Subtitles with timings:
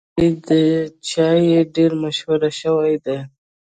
[0.07, 0.61] په کلي کې دا
[1.09, 1.43] چای
[1.75, 3.17] ډېر مشهور شوی دی.